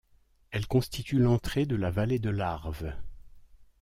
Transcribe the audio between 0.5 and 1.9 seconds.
constitue l'entrée de